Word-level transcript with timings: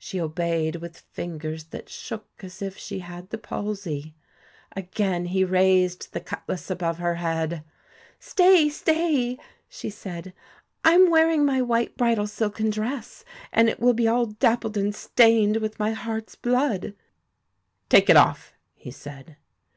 She 0.00 0.20
obeyed 0.20 0.74
with 0.74 0.98
fingers 1.12 1.66
that 1.66 1.88
shook 1.88 2.26
as 2.42 2.60
if 2.60 2.76
she 2.76 2.98
had 2.98 3.30
the 3.30 3.38
palsy. 3.38 4.16
Again 4.74 5.26
he 5.26 5.44
raised 5.44 6.12
the 6.12 6.18
cutlass 6.18 6.70
above 6.72 6.98
her 6.98 7.14
head. 7.14 7.62
'Stay! 8.18 8.68
stay!' 8.68 9.38
she 9.68 9.88
said; 9.88 10.34
'I 10.84 10.92
am 10.94 11.10
wearing 11.12 11.44
my 11.46 11.62
white 11.62 11.96
bridal 11.96 12.26
silken 12.26 12.68
dress, 12.70 13.24
and 13.52 13.68
it 13.68 13.78
will 13.78 13.94
be 13.94 14.08
all 14.08 14.26
dappled 14.26 14.76
and 14.76 14.92
stained 14.92 15.58
with 15.58 15.78
my 15.78 15.92
heart's 15.92 16.34
blood.'' 16.34 16.92
Take 17.88 18.10
it 18.10 18.16
off,' 18.16 18.52
he 18.74 18.90
said. 18.90 19.36